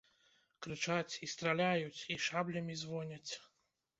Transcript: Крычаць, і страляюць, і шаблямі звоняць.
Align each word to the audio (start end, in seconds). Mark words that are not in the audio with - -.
Крычаць, 0.65 1.13
і 1.27 1.29
страляюць, 1.33 2.01
і 2.15 2.19
шаблямі 2.27 2.79
звоняць. 2.85 3.33